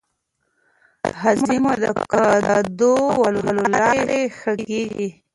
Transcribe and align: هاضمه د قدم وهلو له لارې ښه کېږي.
هاضمه 1.21 1.73
د 1.83 1.85
قدم 2.13 3.01
وهلو 3.17 3.41
له 3.59 3.65
لارې 3.75 4.21
ښه 4.37 4.53
کېږي. 4.67 5.09